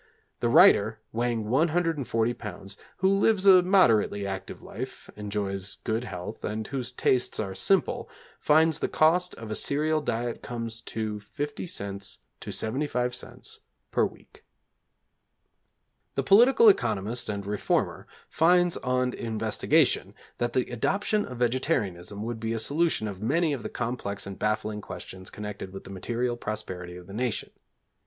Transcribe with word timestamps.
The 0.39 0.49
writer, 0.49 0.99
weighing 1.11 1.47
140 1.47 2.33
lbs., 2.33 2.75
who 2.97 3.07
lives 3.09 3.45
a 3.45 3.61
moderately 3.61 4.25
active 4.25 4.63
life, 4.63 5.11
enjoys 5.15 5.75
good 5.83 6.05
health, 6.05 6.43
and 6.43 6.65
whose 6.65 6.91
tastes 6.91 7.39
are 7.39 7.53
simple, 7.53 8.09
finds 8.39 8.79
the 8.79 8.87
cost 8.87 9.35
of 9.35 9.51
a 9.51 9.55
cereal 9.55 10.01
diet 10.01 10.41
comes 10.41 10.81
to 10.95 11.19
50c. 11.19 12.17
to 12.39 12.49
75c. 12.49 13.59
per 13.91 14.03
week. 14.03 14.43
The 16.15 16.23
political 16.23 16.67
economist 16.67 17.29
and 17.29 17.45
reformer 17.45 18.07
finds 18.27 18.77
on 18.77 19.13
investigation, 19.13 20.15
that 20.39 20.53
the 20.53 20.65
adoption 20.71 21.27
of 21.27 21.37
vegetarianism 21.37 22.23
would 22.23 22.39
be 22.39 22.53
a 22.53 22.57
solution 22.57 23.07
of 23.07 23.21
many 23.21 23.53
of 23.53 23.61
the 23.61 23.69
complex 23.69 24.25
and 24.25 24.39
baffling 24.39 24.81
questions 24.81 25.29
connected 25.29 25.71
with 25.71 25.83
the 25.83 25.91
material 25.91 26.37
prosperity 26.37 26.97
of 26.97 27.05
the 27.05 27.13
nation. 27.13 27.51